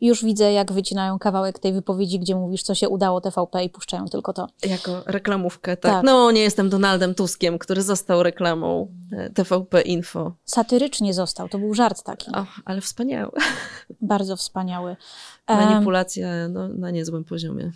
[0.00, 4.08] już widzę, jak wycinają kawałek tej wypowiedzi, gdzie mówisz, co się udało TVP i puszczają
[4.08, 4.48] tylko to.
[4.66, 5.92] Jako reklamówkę, tak.
[5.92, 6.04] tak.
[6.04, 10.32] No, nie jestem Donaldem Tuskiem, który został reklamą e, TVP Info.
[10.44, 12.30] Satyrycznie został, to był żart taki.
[12.30, 13.32] O, ale wspaniały.
[14.00, 14.96] Bardzo wspaniały.
[15.48, 17.72] Manipulacja no, na niezłym poziomie.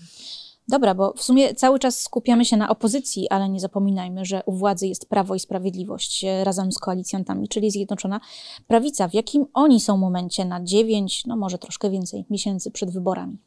[0.68, 4.52] Dobra, bo w sumie cały czas skupiamy się na opozycji, ale nie zapominajmy, że u
[4.52, 8.20] władzy jest Prawo i Sprawiedliwość e, razem z koalicjantami, czyli Zjednoczona
[8.66, 9.08] Prawica.
[9.08, 13.38] W jakim oni są momencie na dziewięć, no może troszkę więcej miesięcy przed wyborami?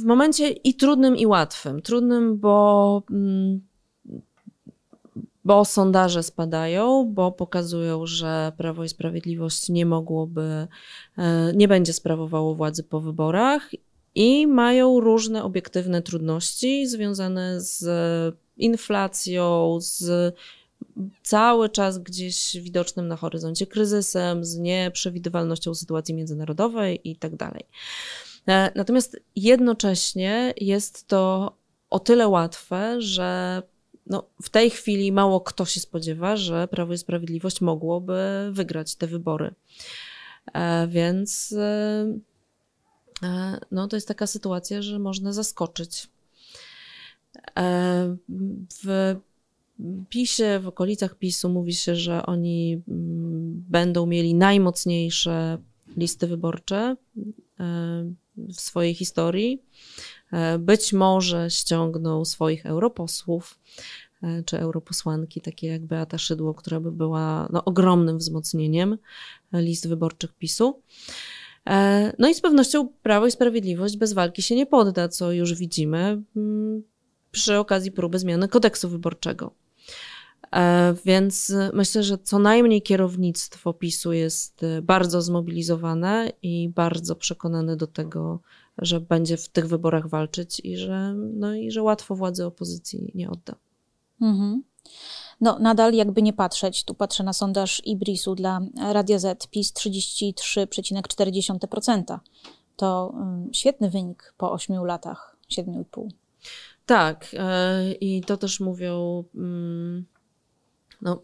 [0.00, 1.82] W momencie i trudnym, i łatwym.
[1.82, 3.60] Trudnym, bo, mm,
[5.44, 10.68] bo sondaże spadają, bo pokazują, że Prawo i Sprawiedliwość nie mogłoby,
[11.18, 13.70] e, nie będzie sprawowało władzy po wyborach
[14.16, 17.84] i mają różne obiektywne trudności związane z
[18.56, 20.34] inflacją, z
[21.22, 27.64] cały czas gdzieś widocznym na horyzoncie kryzysem, z nieprzewidywalnością sytuacji międzynarodowej i tak dalej.
[28.48, 31.52] E, natomiast jednocześnie jest to
[31.90, 33.62] o tyle łatwe, że
[34.06, 39.06] no, w tej chwili mało kto się spodziewa, że Prawo i Sprawiedliwość mogłoby wygrać te
[39.06, 39.54] wybory.
[40.54, 42.06] E, więc e,
[43.70, 46.08] no to jest taka sytuacja, że można zaskoczyć.
[47.58, 48.16] E,
[48.84, 49.16] w
[50.08, 55.58] PiSie, w okolicach PiSu mówi się, że oni mm, będą mieli najmocniejsze
[55.96, 56.96] listy wyborcze
[57.60, 59.62] e, w swojej historii.
[60.58, 63.58] Być może ściągną swoich europosłów.
[64.22, 68.98] e, czy europosłanki, takie jak Beata Szydło, która by była no, ogromnym wzmocnieniem
[69.52, 70.82] list wyborczych PiSu.
[72.18, 76.22] No i z pewnością Prawo i Sprawiedliwość bez walki się nie podda, co już widzimy
[76.36, 76.82] mm,
[77.30, 79.54] przy okazji próby zmiany kodeksu wyborczego.
[80.52, 87.76] E, więc myślę, że co najmniej kierownictwo PiSu jest e, bardzo zmobilizowane i bardzo przekonane
[87.76, 88.40] do tego,
[88.78, 93.30] że będzie w tych wyborach walczyć i że, no i że łatwo władzy opozycji nie
[93.30, 93.54] odda.
[94.20, 94.62] Mhm.
[95.40, 98.60] No, nadal jakby nie patrzeć, tu patrzę na sondaż Ibrisu dla
[98.92, 102.18] Radia Z, PiS 33,4%.
[102.76, 106.08] To um, świetny wynik po 8 latach, 7,5.
[106.86, 110.06] Tak, e, i to też mówią mm,
[111.02, 111.20] no,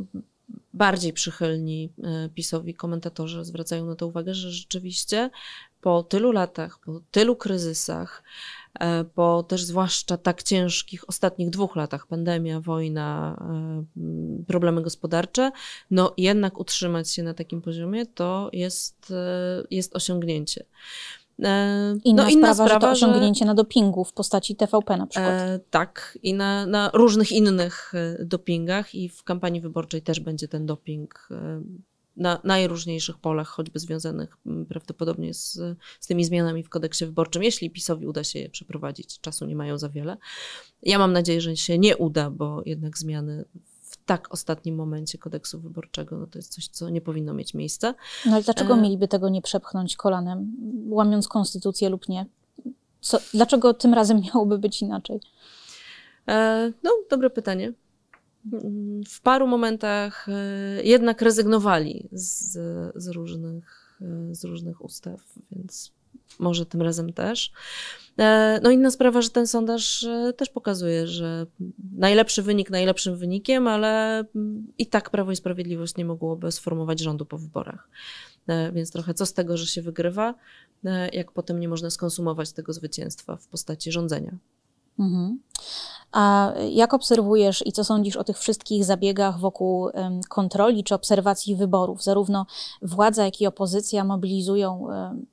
[0.82, 5.30] bardziej przychylni e, PiSowi komentatorzy zwracają na to uwagę, że rzeczywiście
[5.80, 8.22] po tylu latach, po tylu kryzysach,
[8.80, 13.36] e, po też zwłaszcza tak ciężkich ostatnich dwóch latach, pandemia, wojna,
[14.46, 15.50] problemy gospodarcze,
[15.90, 19.12] no jednak utrzymać się na takim poziomie to jest,
[19.70, 20.64] jest osiągnięcie.
[21.38, 24.96] E, inna, no, inna sprawa, sprawa, że to osiągnięcie że, na dopingu w postaci TVP
[24.96, 25.32] na przykład.
[25.32, 30.48] E, tak, i na, na, różnych innych e, dopingach i w kampanii wyborczej też będzie
[30.48, 31.62] ten doping e,
[32.16, 34.36] na najróżniejszych polach, choćby związanych
[34.68, 35.52] prawdopodobnie z,
[36.00, 39.20] z tymi zmianami w kodeksie wyborczym, jeśli PiSowi uda się je przeprowadzić.
[39.20, 40.16] Czasu nie mają za wiele.
[40.82, 43.44] Ja mam nadzieję, że się nie uda, bo jednak zmiany
[44.12, 46.18] tak ostatnim momencie kodeksu wyborczego.
[46.18, 47.94] No to jest coś, co nie powinno mieć miejsca.
[48.26, 48.80] No ale dlaczego e...
[48.80, 50.56] mieliby tego nie przepchnąć kolanem,
[50.88, 52.26] łamiąc konstytucję lub nie?
[53.00, 55.20] Co, dlaczego tym razem miałoby być inaczej?
[56.28, 57.72] E, no, dobre pytanie.
[59.08, 60.32] W paru momentach e,
[60.82, 62.52] jednak rezygnowali z,
[62.94, 63.98] z, różnych,
[64.32, 65.20] z różnych ustaw,
[65.52, 65.92] więc
[66.38, 67.52] może tym razem też.
[68.18, 71.46] E, no inna sprawa, że ten sondaż e, też pokazuje, że
[71.94, 77.26] najlepszy wynik najlepszym wynikiem, ale mm, i tak Prawo i Sprawiedliwość nie mogłoby sformować rządu
[77.26, 77.88] po wyborach.
[78.46, 80.34] E, więc trochę co z tego, że się wygrywa,
[81.12, 84.36] jak potem nie można skonsumować tego zwycięstwa w postaci rządzenia.
[84.98, 85.40] Mhm.
[86.12, 89.88] A jak obserwujesz i co sądzisz o tych wszystkich zabiegach wokół
[90.28, 92.02] kontroli czy obserwacji wyborów?
[92.02, 92.46] Zarówno
[92.82, 94.86] władza, jak i opozycja mobilizują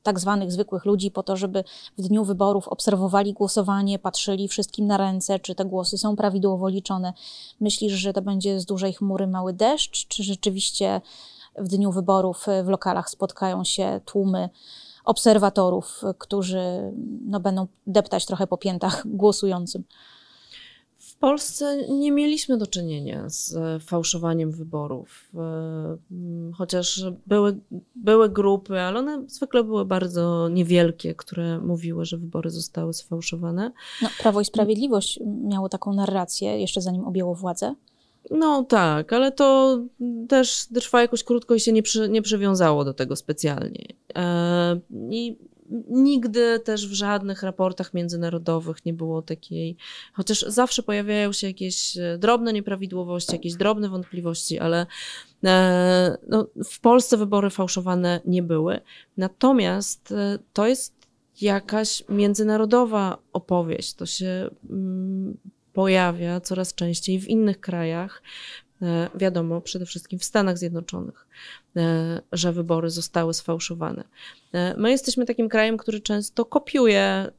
[0.04, 1.63] tak zwanych zwykłych ludzi po to, żeby
[1.98, 7.13] w dniu wyborów obserwowali głosowanie, patrzyli wszystkim na ręce, czy te głosy są prawidłowo liczone.
[7.60, 11.02] Myślisz, że to będzie z dużej chmury mały deszcz, czy rzeczywiście
[11.56, 14.50] w dniu wyborów w lokalach spotkają się tłumy?
[15.10, 16.93] Obserwatorów, którzy
[17.26, 19.84] no, będą deptać trochę po piętach głosującym.
[20.98, 25.98] W Polsce nie mieliśmy do czynienia z fałszowaniem wyborów, e,
[26.54, 27.60] chociaż były,
[27.95, 33.72] były grupy, ale one zwykle były bardzo niewielkie, które mówiły, że wybory zostały sfałszowane.
[34.02, 37.76] No, Prawo i Sprawiedliwość miało taką narrację, jeszcze zanim objęło władzę.
[38.30, 39.80] No tak, ale to
[40.30, 43.86] też trwa jakoś krótko i się nie, przy, nie przywiązało do tego specjalnie.
[44.15, 45.38] E, I
[45.89, 49.78] nigdy też w żadnych raportach międzynarodowych nie było takiej,
[50.13, 54.86] chociaż zawsze pojawiają się jakieś e, drobne nieprawidłowości, jakieś drobne wątpliwości, ale
[55.46, 58.80] e, no, w Polsce wybory fałszowane nie były.
[59.18, 60.13] Natomiast
[60.54, 61.00] to jest
[61.42, 63.94] jakaś międzynarodowa opowieść.
[63.94, 65.38] To się mm,
[65.73, 68.21] pojawia coraz częściej w innych krajach,
[68.82, 71.27] e, wiadomo, przede wszystkim w Stanach Zjednoczonych,
[71.75, 74.03] e, że wybory zostały sfałszowane.
[74.53, 77.32] E, my jesteśmy takim krajem, który często kopiuje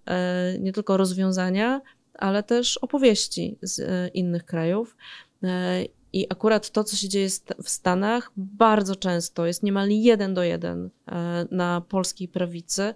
[0.60, 1.80] nie tylko rozwiązania,
[2.14, 4.96] ale też opowieści z innych krajów.
[6.12, 7.28] I akurat to, co się dzieje
[7.62, 10.90] w Stanach, bardzo często jest niemal jeden do jeden
[11.50, 12.94] na polskiej prawicy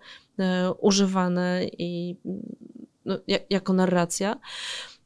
[0.80, 2.16] używane i
[3.04, 3.18] no,
[3.50, 4.40] jako narracja.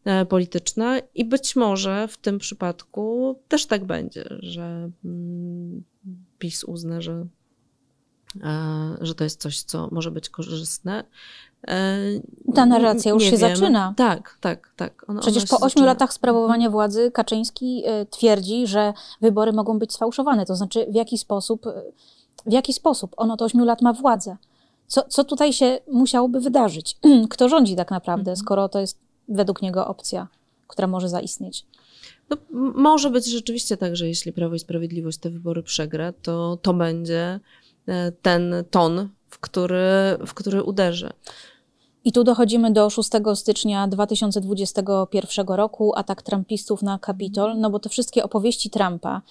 [0.04, 5.82] E, polityczna i być może w tym przypadku też tak będzie, że mm,
[6.38, 7.26] PiS uzna, że,
[8.42, 11.04] e, że to jest coś, co może być korzystne.
[11.68, 11.96] E,
[12.54, 13.54] Ta narracja już się wiemy.
[13.54, 13.94] zaczyna.
[13.96, 15.04] Tak, tak, tak.
[15.08, 20.46] Ona, Przecież ona po ośmiu latach sprawowania władzy Kaczyński twierdzi, że wybory mogą być sfałszowane.
[20.46, 21.66] To znaczy, w jaki sposób,
[22.46, 24.36] w jaki sposób on od ośmiu lat ma władzę?
[24.86, 26.96] Co, co tutaj się musiałoby wydarzyć?
[27.30, 28.36] Kto rządzi tak naprawdę, mhm.
[28.36, 30.28] skoro to jest według niego opcja,
[30.66, 31.66] która może zaistnieć.
[32.30, 32.36] No,
[32.74, 37.40] może być rzeczywiście tak, że jeśli Prawo i Sprawiedliwość te wybory przegra, to to będzie
[37.86, 41.10] e, ten ton, w który, w który uderzy.
[42.08, 47.88] I tu dochodzimy do 6 stycznia 2021 roku, atak trumpistów na Capitol, no bo te
[47.88, 49.22] wszystkie opowieści Trumpa,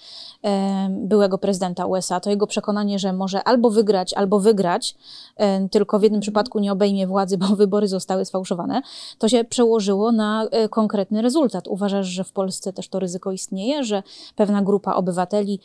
[0.44, 4.94] e, byłego prezydenta USA, to jego przekonanie, że może albo wygrać, albo wygrać,
[5.36, 8.82] e, tylko w jednym przypadku nie obejmie władzy, bo wybory zostały sfałszowane,
[9.18, 11.68] to się przełożyło na e, konkretny rezultat.
[11.68, 14.02] Uważasz, że w Polsce też to ryzyko istnieje, że
[14.36, 15.60] pewna grupa obywateli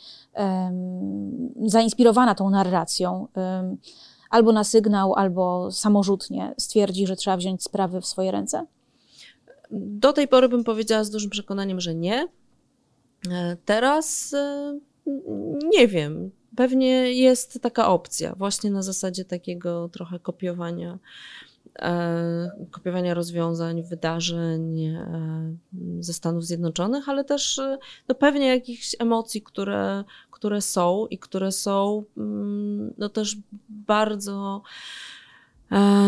[1.66, 3.28] zainspirowana tą narracją,
[4.34, 8.66] albo na sygnał, albo samorzutnie stwierdzi, że trzeba wziąć sprawy w swoje ręce?
[9.70, 12.28] Do tej pory bym powiedziała z dużym przekonaniem, że nie.
[13.30, 14.78] E, teraz e,
[15.64, 16.30] nie wiem.
[16.56, 20.98] Pewnie jest taka opcja, właśnie na zasadzie takiego trochę kopiowania
[22.70, 25.56] kopiowania rozwiązań, wydarzeń e,
[26.00, 31.52] ze Stanów Zjednoczonych, ale też e, no pewnie jakichś emocji, które, które są i które
[31.52, 33.36] są mm, no też
[33.68, 34.62] bardzo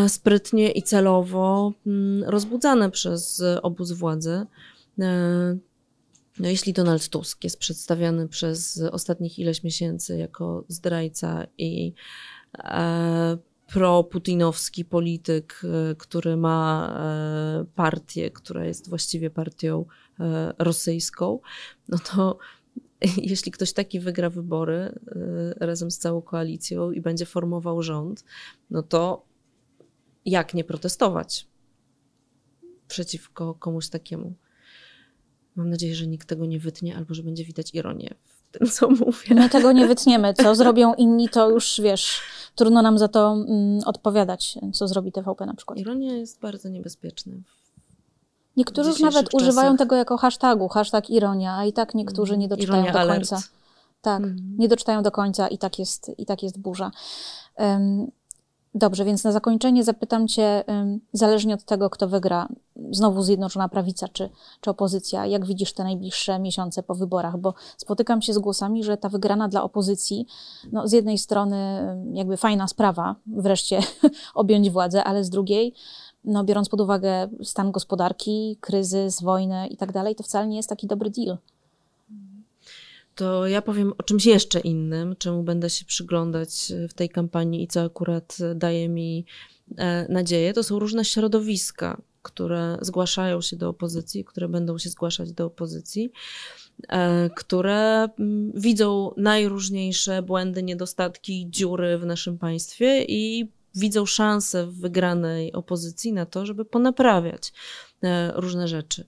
[0.09, 4.47] sprytnie i celowo mm, rozbudzane przez obóz władzy.
[6.39, 11.93] No jeśli Donald Tusk jest przedstawiany przez ostatnich ileś miesięcy jako zdrajca i
[13.67, 16.89] proputinowski polityk, e, który ma
[17.61, 19.85] e, partię, która jest właściwie partią
[20.21, 21.41] e, rosyjską,
[21.89, 22.39] no to
[23.17, 24.99] jeśli ktoś taki wygra wybory
[25.61, 28.25] razem z całą koalicją i będzie formował rząd,
[28.71, 29.27] no to
[30.25, 31.47] jak nie protestować
[32.89, 34.35] przeciwko komuś takiemu?
[35.57, 38.15] Mam nadzieję, że nikt tego nie wytnie, albo że będzie widać ironię
[38.59, 39.35] tym, co mówię.
[39.35, 40.35] My tego nie wytniemy.
[40.35, 42.21] Co zrobią inni, to już wiesz,
[42.55, 45.79] trudno nam za to mm, odpowiadać, co zrobi TVP na przykład.
[45.79, 47.33] Ironia jest bardzo niebezpieczna.
[48.57, 49.43] Niektórzy już nawet czasach.
[49.43, 53.19] używają tego jako hashtagu, hashtag ironia, a i tak niektórzy nie doczytają ironia do alert.
[53.19, 53.43] końca.
[54.03, 54.55] Tak, mm.
[54.59, 56.91] nie doczytają do końca i tak jest, i tak jest burza.
[57.59, 58.11] Um,
[58.77, 60.65] Dobrze, więc na zakończenie zapytam Cię,
[61.13, 62.49] zależnie od tego, kto wygra,
[62.91, 67.39] znowu Zjednoczona Prawica czy, czy opozycja, jak widzisz te najbliższe miesiące po wyborach?
[67.39, 70.27] Bo spotykam się z głosami, że ta wygrana dla opozycji,
[70.73, 71.57] no z jednej strony
[72.13, 73.81] jakby fajna sprawa, wreszcie
[74.35, 75.75] objąć władzę, ale z drugiej,
[76.25, 80.69] no biorąc pod uwagę stan gospodarki, kryzys, wojnę i tak dalej, to wcale nie jest
[80.69, 81.39] taki dobry deal
[83.17, 87.69] to ja powiem o czymś jeszcze innym, czemu będę się przyglądać w tej kampanii i
[87.69, 89.25] co akurat daje mi
[89.77, 90.53] e, nadzieję.
[90.53, 96.13] To są różne środowiska, które zgłaszają się do opozycji, które będą się zgłaszać do opozycji,
[96.89, 104.81] e, które mm, widzą najróżniejsze błędy, niedostatki, dziury w naszym państwie i widzą szansę w
[104.81, 107.53] wygranej opozycji na to, żeby ponaprawiać
[108.03, 109.07] e, różne rzeczy.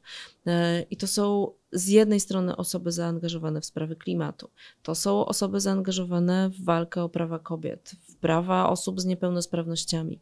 [0.90, 4.50] I to są z jednej strony osoby zaangażowane w sprawy klimatu,
[4.82, 10.20] to są osoby zaangażowane w walkę o prawa kobiet, w prawa osób z niepełnosprawnościami.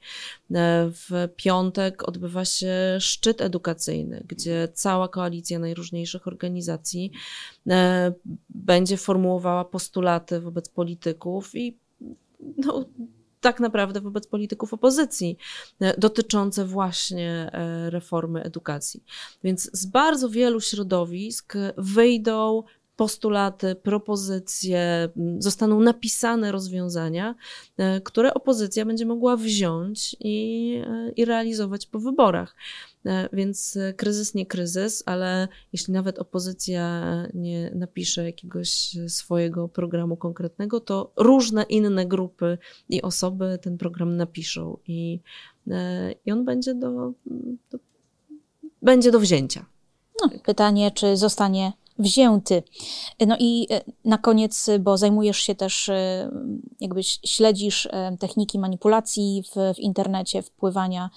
[0.54, 7.12] E, w piątek odbywa się szczyt edukacyjny, gdzie cała koalicja najróżniejszych organizacji
[7.70, 8.12] e,
[8.48, 11.78] będzie formułowała postulaty wobec polityków i
[12.56, 12.84] no,
[13.46, 15.38] tak naprawdę wobec polityków opozycji
[15.80, 19.04] e, dotyczące właśnie e, reformy edukacji.
[19.44, 22.62] Więc z bardzo wielu środowisk wyjdą
[22.96, 27.35] postulaty, propozycje, zostaną napisane rozwiązania,
[27.76, 30.82] e, które opozycja będzie mogła wziąć i,
[31.16, 32.56] i realizować po wyborach.
[33.06, 37.02] E, więc kryzys nie kryzys, ale jeśli nawet opozycja
[37.35, 44.78] nie napisze jakiegoś swojego programu konkretnego, to różne inne grupy i osoby ten program napiszą
[44.87, 45.20] i,
[45.70, 47.12] e, i on będzie do,
[47.70, 47.78] do
[48.82, 49.66] będzie do wzięcia.
[50.22, 52.62] No, pytanie, czy zostanie wzięty.
[53.26, 55.90] No i e, na koniec, bo zajmujesz się też,
[56.80, 61.11] jakby śledzisz techniki manipulacji w, w internecie, wpływania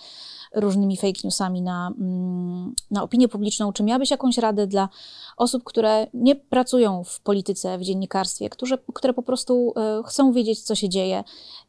[0.56, 3.74] różnymi fake newsami na, mm, na opinię publiczną.
[3.74, 4.90] Czy miałabyś jakąś radę dla
[5.38, 10.62] osób, które nie pracują w polityce, w dziennikarstwie, którzy, które po prostu e, chcą wiedzieć,
[10.62, 11.24] co się dzieje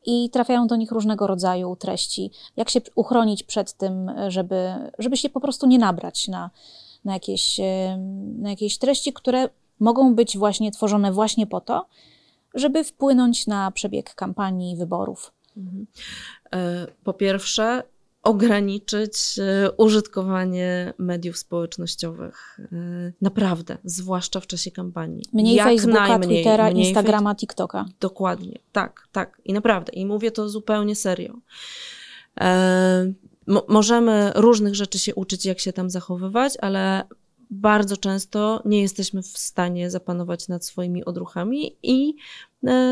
[0.07, 2.31] i trafiają do nich różnego rodzaju treści?
[2.57, 6.51] Jak się uchronić przed tym, żeby, żeby się po prostu nie nabrać na,
[7.05, 7.61] na, jakieś,
[8.39, 9.49] na jakieś treści, które
[9.81, 11.87] mogą być właśnie tworzone właśnie po to,
[12.55, 15.33] żeby wpłynąć na przebieg kampanii wyborów?
[15.57, 15.87] Mhm.
[16.53, 17.83] E, po pierwsze,
[18.23, 22.61] ograniczyć e, użytkowanie mediów społecznościowych.
[22.73, 25.25] E, naprawdę, zwłaszcza w czasie kampanii.
[25.33, 27.85] Mniej Jak Facebooka, najmniej, Twittera, mniej Instagrama, TikToka.
[28.01, 29.41] Dokładnie, tak, tak.
[29.45, 31.35] I naprawdę, i mówię to zupełnie serio.
[33.51, 37.05] E, możemy różnych rzeczy się uczyć, jak się tam zachowywać, ale
[37.51, 42.15] bardzo często nie jesteśmy w stanie zapanować nad swoimi odruchami i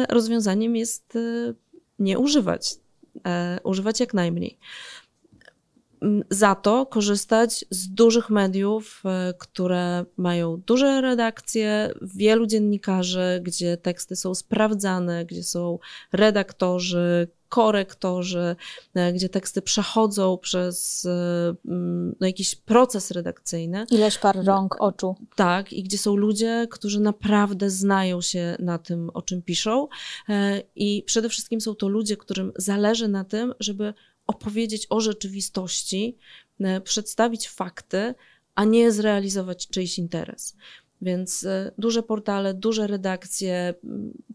[0.08, 1.18] rozwiązaniem jest
[1.98, 2.74] nie używać.
[3.64, 4.58] Używać jak najmniej
[6.30, 14.16] za to korzystać z dużych mediów, e, które mają duże redakcje, wielu dziennikarzy, gdzie teksty
[14.16, 15.78] są sprawdzane, gdzie są
[16.12, 18.56] redaktorzy, korektorzy,
[18.94, 21.54] e, gdzie teksty przechodzą przez e,
[22.20, 23.86] no, jakiś proces redakcyjny.
[23.90, 25.16] Ileś par rąk, oczu.
[25.36, 29.88] Tak, i gdzie są ludzie, którzy naprawdę znają się na tym, o czym piszą.
[30.76, 33.94] I przede wszystkim są to ludzie, którym zależy na tym, żeby
[34.28, 36.16] opowiedzieć o rzeczywistości,
[36.60, 38.14] e, przedstawić fakty,
[38.54, 40.56] a nie zrealizować czyjś interes.
[41.02, 43.74] Więc e, duże portale, duże redakcje,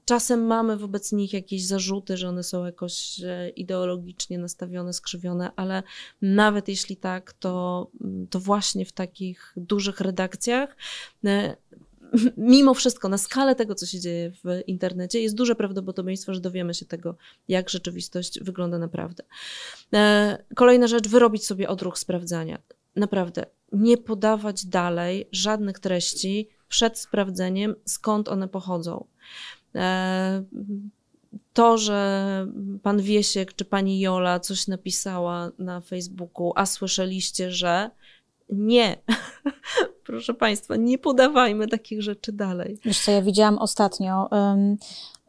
[0.06, 5.84] czasem mamy wobec nich jakieś zarzuty, że one są jakoś e, ideologicznie nastawione, skrzywione, ale
[6.22, 7.88] nawet jeśli tak, to,
[8.30, 10.76] to właśnie w takich dużych redakcjach
[12.38, 16.74] mimo wszystko, na skalę tego, co się dzieje w internecie, jest duże prawdopodobieństwo, że dowiemy
[16.74, 17.16] się tego,
[17.48, 19.24] jak rzeczywistość wygląda naprawdę.
[19.94, 22.62] E, kolejna rzecz, wyrobić sobie odruch sprawdzania.
[22.96, 29.06] Naprawdę, nie podawać dalej żadnych treści przed sprawdzeniem, skąd one pochodzą.
[29.76, 30.44] E,
[31.54, 32.48] to, że
[32.84, 37.90] pan Wiesiek czy pani Jola coś napisała na Facebooku, a słyszeliście, że
[38.50, 38.98] nie.
[40.08, 42.80] Proszę Państwa, nie podawajmy takich rzeczy dalej.
[42.86, 44.78] Wiesz co, ja widziałam ostatnio um,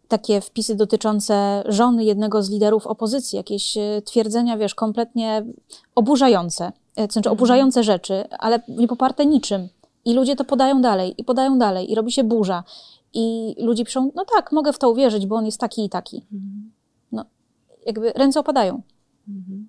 [0.08, 5.46] takie wpisy dotyczące żony jednego z liderów opozycji, jakieś e, twierdzenia, wiesz, kompletnie
[5.94, 7.84] oburzające, e, znaczy oburzające mhm.
[7.84, 9.68] rzeczy, ale nie poparte niczym.
[10.04, 12.64] I ludzie to podają dalej, i podają dalej, i robi się burza.
[13.14, 16.26] I ludzie piszą, no tak, mogę w to uwierzyć, bo on jest taki i taki.
[17.12, 17.24] No,
[17.86, 18.82] jakby ręce opadają.
[19.28, 19.68] Mhm.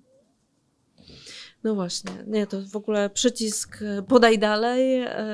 [1.64, 5.26] No właśnie, nie, to w ogóle przycisk e, podaj dalej e,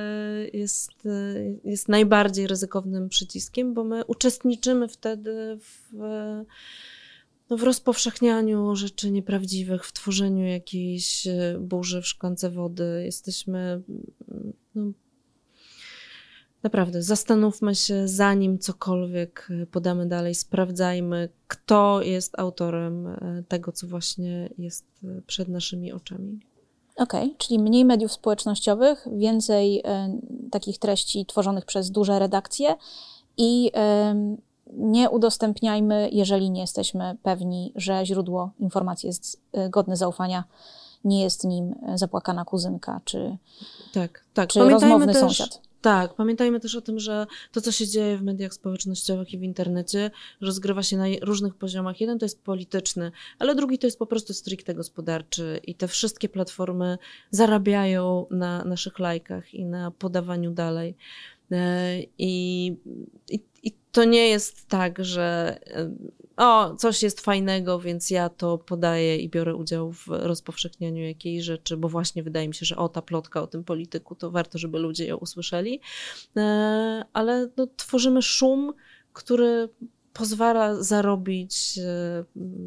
[0.52, 5.92] jest, e, jest najbardziej ryzykownym przyciskiem, bo my uczestniczymy wtedy w,
[7.50, 11.28] no, w rozpowszechnianiu rzeczy nieprawdziwych, w tworzeniu jakiejś
[11.60, 13.02] burzy w szklance wody.
[13.04, 13.82] Jesteśmy
[14.74, 14.92] no,
[16.62, 23.86] Naprawdę, zastanówmy się, zanim cokolwiek e, podamy dalej, sprawdzajmy, kto jest autorem e, tego, co
[23.86, 26.40] właśnie jest e, przed naszymi oczami.
[26.96, 29.82] Okej, okay, czyli mniej mediów społecznościowych, więcej y,
[30.50, 32.76] takich treści tworzonych przez duże redakcje
[33.36, 40.44] i y, nie udostępniajmy, jeżeli nie jesteśmy pewni, że źródło informacji jest y, godne zaufania,
[41.04, 43.36] nie jest nim zapłakana kuzynka czy,
[43.92, 44.48] tak, tak.
[44.50, 45.20] czy rozmowny też...
[45.20, 45.60] sąsiad.
[45.82, 49.42] Tak, pamiętajmy też o tym, że to, co się dzieje w mediach społecznościowych i w
[49.42, 50.10] internecie,
[50.40, 52.00] rozgrywa się na różnych poziomach.
[52.00, 56.28] Jeden to jest polityczny, ale drugi to jest po prostu stricte gospodarczy i te wszystkie
[56.28, 56.98] platformy
[57.30, 60.96] zarabiają na naszych lajkach i na podawaniu dalej.
[61.52, 62.66] E, I,
[63.30, 65.58] i, i to nie jest tak, że
[66.36, 71.76] o, coś jest fajnego, więc ja to podaję i biorę udział w rozpowszechnianiu jakiejś rzeczy,
[71.76, 74.78] bo właśnie wydaje mi się, że o, ta plotka o tym polityku, to warto, żeby
[74.78, 75.80] ludzie ją usłyszeli.
[76.36, 78.72] E, ale no, tworzymy szum,
[79.12, 79.68] który
[80.12, 82.24] pozwala zarobić e,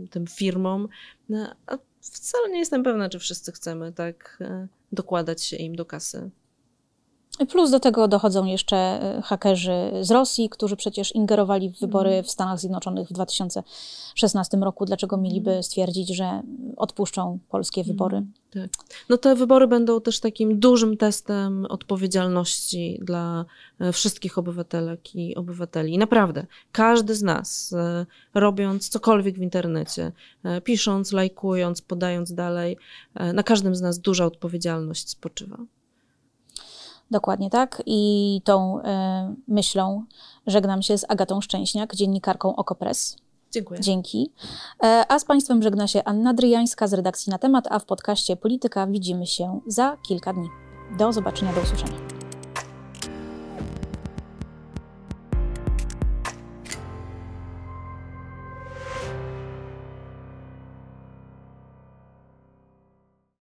[0.09, 0.87] tym firmom,
[1.29, 4.43] e, a wcale nie jestem pewna, czy wszyscy chcemy tak
[4.91, 6.29] dokładać się im do kasy.
[7.49, 12.23] Plus do tego dochodzą jeszcze e, hakerzy z Rosji, którzy przecież ingerowali w wybory mhm.
[12.23, 14.85] w Stanach Zjednoczonych w 2016 roku.
[14.85, 15.63] Dlaczego mieliby mhm.
[15.63, 16.41] stwierdzić, że
[16.77, 17.93] odpuszczą polskie mhm.
[17.93, 18.25] wybory?
[18.53, 18.69] Tak.
[19.09, 23.45] No te wybory będą też takim dużym testem odpowiedzialności dla
[23.79, 25.93] e, wszystkich obywatelek i obywateli.
[25.93, 30.11] I naprawdę, każdy z nas, e, robiąc cokolwiek w internecie,
[30.63, 32.77] pisząc, lajkując, podając dalej,
[33.33, 35.57] na każdym z nas duża odpowiedzialność spoczywa.
[37.11, 37.83] Dokładnie tak.
[37.85, 38.83] I tą y,
[39.47, 40.03] myślą
[40.47, 43.17] żegnam się z Agatą Szczęśniak, dziennikarką Okopres.
[43.51, 43.79] Dziękuję.
[43.79, 44.31] Dzięki.
[44.83, 48.35] E, a z Państwem żegna się Anna Dryjańska z redakcji na temat, a w podcaście
[48.35, 50.49] Polityka widzimy się za kilka dni.
[50.97, 52.04] Do zobaczenia, do usłyszenia.